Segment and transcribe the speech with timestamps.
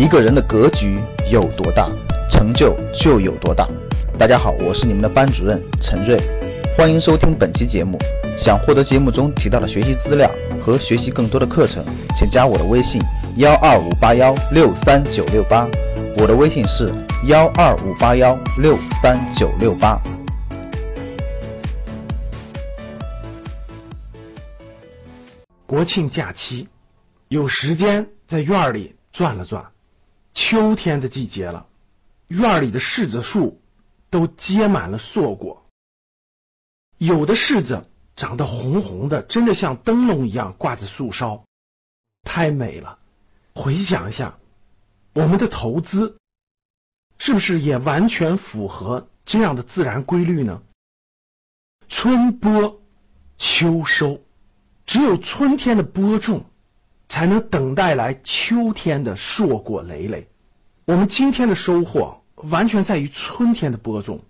[0.00, 0.98] 一个人的格局
[1.30, 1.86] 有多大，
[2.30, 3.68] 成就就有多大。
[4.18, 6.18] 大家好，我是你们的班主任陈瑞，
[6.74, 7.98] 欢迎收听本期节目。
[8.34, 10.30] 想获得节目中提到的学习资料
[10.64, 11.84] 和学习更多的课程，
[12.16, 12.98] 请加我的微信
[13.36, 15.68] 幺二五八幺六三九六八。
[16.16, 16.90] 我的微信是
[17.26, 20.00] 幺二五八幺六三九六八。
[25.66, 26.68] 国庆假期，
[27.28, 29.62] 有时间在院里转了转。
[30.42, 31.66] 秋天的季节了，
[32.26, 33.60] 院里的柿子树
[34.08, 35.66] 都结满了硕果，
[36.96, 41.44] 有的柿子长得红红的，真的像灯笼一样挂着树梢，
[42.22, 42.98] 太美了。
[43.54, 44.38] 回想一下，
[45.12, 46.16] 我们的投资
[47.18, 50.62] 是不是也完全符合这样的自然规律呢？
[51.86, 52.80] 春播
[53.36, 54.22] 秋收，
[54.86, 56.46] 只有春天的播种。
[57.10, 60.28] 才能等待来秋天的硕果累累。
[60.84, 64.20] 我们今天的收获完全在于春天的播种。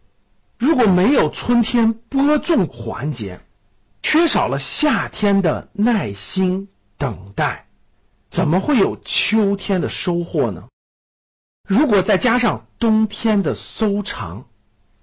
[0.59, 3.41] 如果没有春天播种环节，
[4.03, 7.67] 缺少了夏天的耐心等待，
[8.31, 10.69] 怎么会有秋天的收获呢？
[11.69, 14.47] 如果再加上冬天的收藏，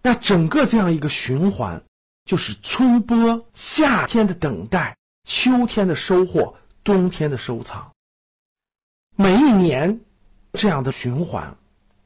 [0.01, 1.83] 那整个这样一个循环
[2.25, 6.55] 就是春播、夏天的等待、秋天的收获。
[6.87, 7.91] 冬天的收藏，
[9.17, 9.99] 每一年
[10.53, 11.57] 这样的循环，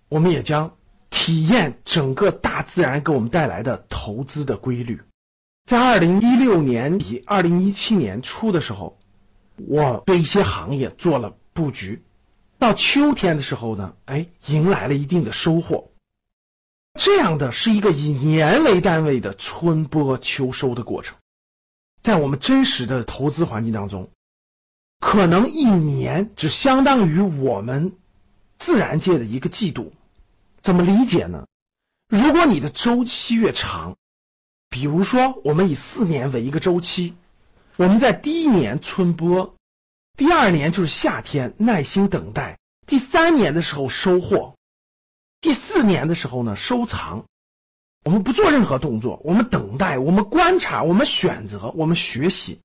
[0.10, 0.76] 我们也将
[1.12, 5.04] 体验整个大自然给我们带来的投资的规律。
[5.66, 8.98] 在二零一六年底、二零一七年初的时候，
[9.56, 12.02] 我对一些行业做了布局。
[12.58, 15.92] 到秋天的时候呢，哎，迎来了一定的收获。
[17.00, 21.20] 这样的是一个以年为单位的春播秋收的过程，
[22.02, 24.10] 在我们真实的投资环境当中。
[25.02, 27.98] 可能一年只相当于我们
[28.58, 29.92] 自然界的一个季度，
[30.62, 31.48] 怎么理解呢？
[32.08, 33.98] 如果你的周期越长，
[34.70, 37.16] 比如说我们以四年为一个周期，
[37.78, 39.56] 我们在第一年春播，
[40.16, 44.56] 第二年就是夏天耐心等待，第三年的时候收获，
[45.42, 47.26] 第四年的时候呢收藏。
[48.06, 52.62] 我们不做任何动作，我们等待，我们观察，我们选择，我们学习。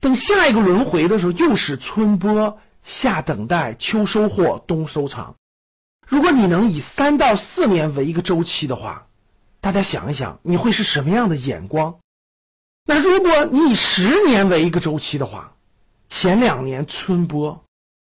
[0.00, 5.36] 等下一个轮回的时候，又是春播、夏等待、秋收获、冬收藏。
[6.06, 9.08] 如果你能以三到四年为一个周期的话，
[9.60, 11.98] 大家想一想，你会是什么样的眼光？
[12.84, 15.56] 那如果你以十年为一个周期的话，
[16.08, 17.64] 前两年春播，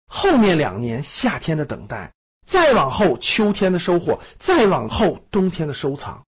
[0.05, 2.13] 后面两年夏天的等待，
[2.45, 6.26] 再往后秋天的收获，再往后冬天的收藏。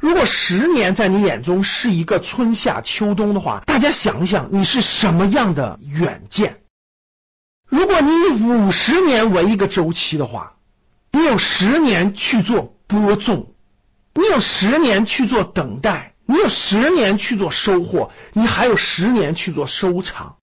[0.00, 6.62] 如果十年在你眼中是一个春夏秋冬的话，大家想一想，你是什么样的远见？
[7.68, 10.54] 如果你以五十年为一个周期的话，
[11.12, 13.52] 你有十年去做播种，
[14.14, 20.38] 你有十年去做等待，你有十年去做收获，你还有十年去做收藏，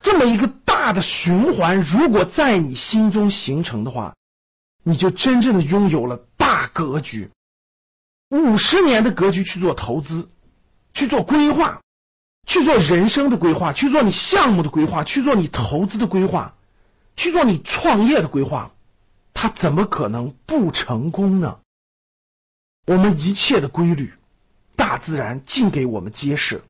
[0.00, 4.14] 这么一个大的循环，如果在你心中形成的话，
[4.84, 7.30] 你就真正的拥有了大格局。
[8.32, 10.30] 五十年的格局去做投资，
[10.94, 11.82] 去做规划，
[12.46, 16.54] 去做人生的规划，去做你项目的规划，去做你投资的规划，
[17.14, 18.72] 去做你创业的规划，
[19.34, 21.58] 他怎么可能不成功呢？
[22.86, 24.14] 我们一切的规律，
[24.76, 26.62] 大自然尽给我们揭示。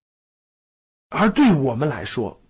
[1.11, 2.41] 而对我们来说，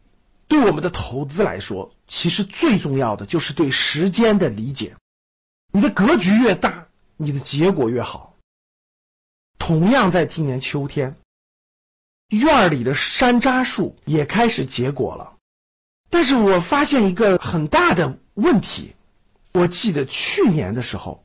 [0.49, 4.97] 对我们的投资来说，其实最重要的就是对时间的理解。
[5.71, 6.87] 你的格局越大，
[7.19, 8.32] 你的结果越好。
[9.65, 11.15] 同样在今年秋天，
[12.29, 15.35] 院里的山楂树也开始结果了。
[16.11, 18.97] 但是我发现一个很大的问题。
[19.55, 21.23] 我记得去年的时候，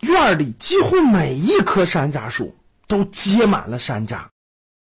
[0.00, 2.56] 院里几乎每一棵山楂树
[2.86, 4.28] 都结满了山楂，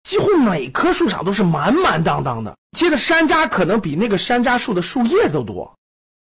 [0.03, 5.77] 几乎每棵树上都是满满当当的，结的山楂可能比那个山楂树的树叶都多。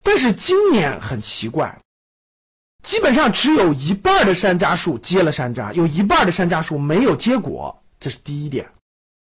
[0.05, 1.81] 但是今年很奇怪。
[2.83, 8.73] 基本上只有一半的山楂树结了山楂，有一半的山楂树没有结果，这是第一点。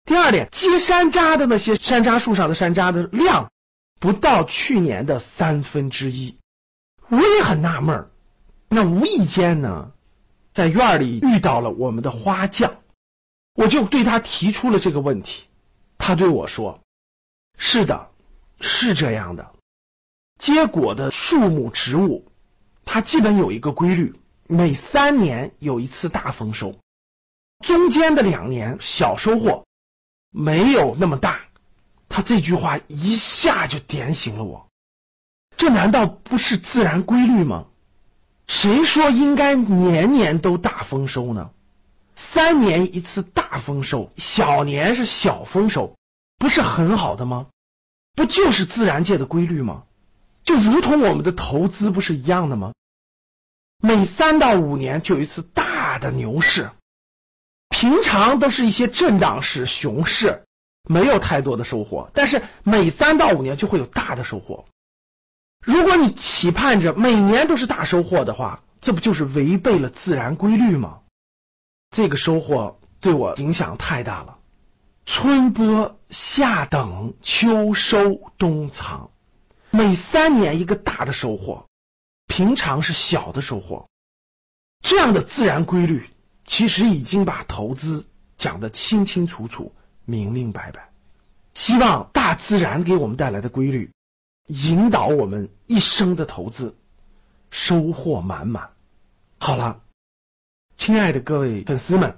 [0.06, 3.52] 第二点，结山楂的那些山楂树上的山楂的量
[4.00, 6.38] 不到去年的三分之一。
[7.08, 8.12] 我也很纳闷儿，
[8.70, 9.92] 那无意间呢，
[10.54, 12.76] 在院里遇到了我们的花匠，
[13.54, 15.44] 我就对他提出了这个问题。
[15.98, 16.80] 他对我说
[17.58, 18.10] ：“是的，
[18.60, 19.52] 是这样的，
[20.38, 22.28] 结果的树木植物。”
[22.86, 24.16] 它基本有一个规律，
[24.48, 26.76] 每三年有一次大丰收，
[27.60, 29.66] 中间的两年小收获，
[30.30, 31.42] 没有那么大。
[32.10, 34.68] 他这句话一下就点醒了我，
[35.56, 37.68] 这难道不是自然规律吗？
[38.48, 41.52] 谁说应该年年都大丰收呢？
[42.14, 45.96] 三年一次大丰收，小年是小丰收，
[46.38, 47.48] 不是很好的吗？
[48.14, 49.84] 不就是自然界的规律吗？
[50.44, 52.74] 就如同我们的投资不是一样的吗？
[53.84, 56.72] 每三到五年就有一次大的牛市，
[57.70, 60.44] 平常都是一些震荡市、熊市，
[60.84, 64.66] 没有太多的收获，但是每三到五年就会有大的收获。
[65.66, 71.00] 如果你期盼着每年都是大收获的话，这不就是违背了自然规律吗？
[71.92, 74.38] 这个收获对我影响太大了。
[75.06, 79.12] 春播、夏等、秋收、冬藏，
[79.72, 81.68] 每三年一个大的收获，
[82.28, 83.88] 平常是小的收获。
[84.82, 86.10] 这样的自然规律，
[86.46, 89.74] 其实已经把投资讲得清清楚楚、
[90.04, 90.92] 明明白白。
[91.54, 93.92] 希望大自然给我们带来的规律。
[94.48, 96.76] 引导我们一生的投资
[97.50, 98.72] 收获满满。
[99.38, 99.82] 好了，
[100.76, 102.18] 亲爱的各位粉丝们，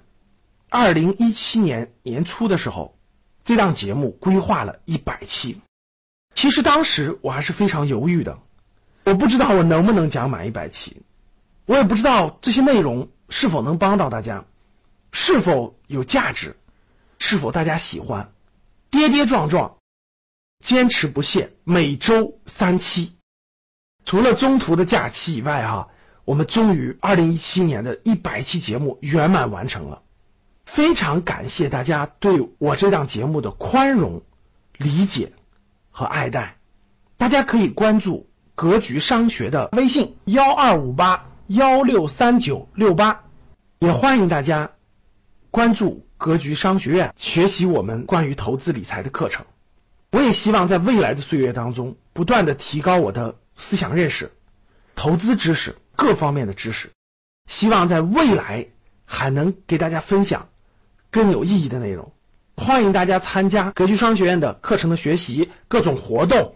[0.70, 2.98] 二零一七年年初的时候，
[3.44, 5.62] 这档节目规划了一百期。
[6.34, 8.40] 其实当时我还是非常犹豫的，
[9.06, 11.04] 我不知道我能不能讲满一百期，
[11.66, 14.46] 我也不知道这些内容是否能帮到大家，
[15.12, 16.56] 是否有价值，
[17.20, 18.32] 是否大家喜欢，
[18.90, 19.78] 跌跌撞撞。
[20.64, 23.18] 坚持不懈，每周三期。
[24.06, 25.90] 除了中途的假期以外，哈，
[26.24, 30.04] 我们终于二零一七年的一百期节目圆满完成了。
[30.64, 34.24] 非常感谢大家对我这档节目的宽容、
[34.78, 35.34] 理解。
[35.94, 36.58] 和爱戴。
[37.16, 43.24] 大家可以关注格局商学的微信幺二五八幺六三九六八，
[43.80, 44.72] 也欢迎大家
[45.52, 49.46] 关注格局商学院，学习我们关于投资理财的课程。
[50.12, 54.32] 我也希望在未来的岁月当中，不断的提高我的思想认识、
[54.96, 56.92] 投资知识各方面的知识。
[57.50, 58.68] 希望在未来
[59.06, 60.50] 还能给大家分享
[61.12, 62.14] 更有意义的内容。
[62.64, 66.56] 欢迎大家参加格局商学院的课程的学习，各种活动，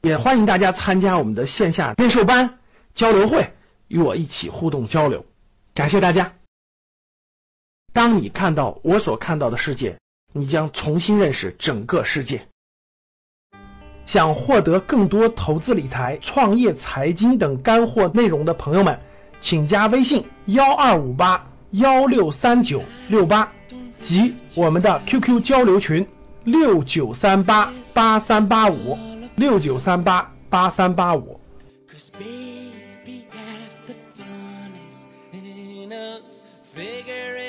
[0.00, 2.60] 也欢迎大家参加我们的线下面授班、
[2.94, 3.52] 交流会，
[3.88, 5.26] 与我一起互动交流。
[5.74, 6.34] 感谢大家。
[7.92, 9.98] 当你看到我所看到的世界。
[10.34, 12.48] 你将重新认识整个世界。
[14.06, 19.00] 想获得更多投资理财、创业、财经等干货内容的朋友们，
[19.40, 23.52] 请加微信幺二五八幺六三九六八
[24.02, 26.06] 及我们的 QQ 交流群
[26.44, 28.98] 六九三八八三八五
[29.36, 31.40] 六九三八八三八五。
[36.74, 37.41] Figure